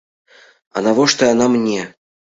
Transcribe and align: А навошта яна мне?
А 0.75 0.83
навошта 0.87 1.31
яна 1.33 1.49
мне? 1.57 1.81